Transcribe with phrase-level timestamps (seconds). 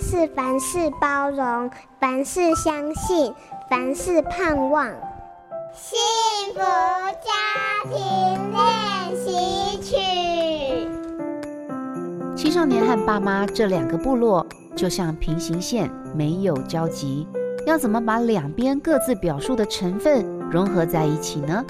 [0.00, 3.32] 是凡事包容，凡事相信，
[3.70, 4.86] 凡事盼望。
[5.74, 5.98] 幸
[6.54, 7.30] 福家
[7.90, 7.94] 庭
[8.52, 9.96] 练习曲。
[12.34, 17.26] 青少年和爸妈这两个部落就像平行线，没有交集。
[17.66, 21.64] 要怎么把两边各自表述的成分融合在一起呢？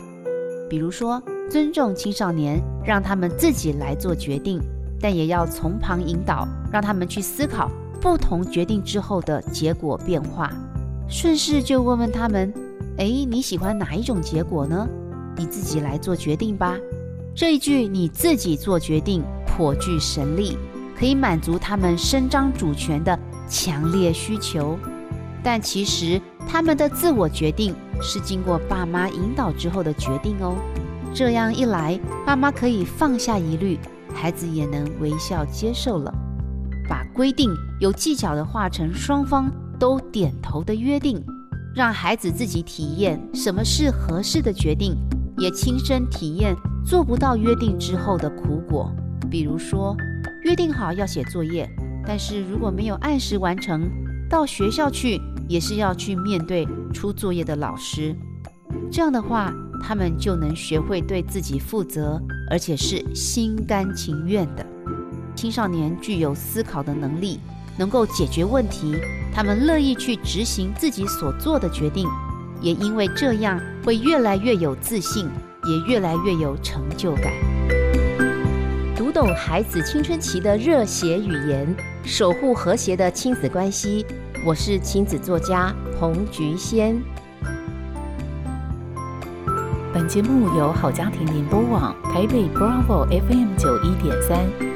[0.68, 4.60] 比如说，尊重青少年，让他们自己来做决定，
[5.00, 10.52] 但也要从旁引导，让他们去思考不同决定之后的结果变化。
[11.08, 12.52] 顺势就问问他们。
[12.98, 14.88] 哎，你喜欢哪一种结果呢？
[15.36, 16.78] 你自己来做决定吧。
[17.34, 20.56] 这一句“你自己做决定”颇具神力，
[20.98, 24.78] 可以满足他们伸张主权的强烈需求。
[25.42, 30.56] 但其实他们的自我决定是经过爸妈引导之后的决定哦。
[31.12, 33.78] 这样一来，爸妈可以放下疑虑，
[34.14, 36.10] 孩子也能微笑接受了。
[36.88, 41.22] 把规定有技巧地化成双方都点头的约定。
[41.74, 44.96] 让孩子自己体验什么是合适的决定，
[45.36, 46.56] 也亲身体验
[46.86, 48.90] 做不到约定之后的苦果。
[49.30, 49.94] 比如说，
[50.44, 51.68] 约定好要写作业，
[52.06, 53.90] 但是如果没有按时完成，
[54.30, 58.16] 到学校去也是要去面对出作业的老师。
[58.90, 62.18] 这样的话，他们就能学会对自己负责，
[62.50, 64.64] 而且是心甘情愿的。
[65.36, 67.38] 青少年具有思考的能力。
[67.78, 68.96] 能够解决问题，
[69.34, 72.08] 他们乐意去执行自己所做的决定，
[72.62, 75.28] 也因为这样会越来越有自信，
[75.66, 77.30] 也越来越有成就感。
[78.96, 84.06] 读懂孩子青春期的热血语言，守护和谐的亲子关系。
[84.46, 86.98] 我是亲子作家彭菊仙。
[89.92, 94.75] 本节目由好家庭联播网台北 Bravo FM 九一点三。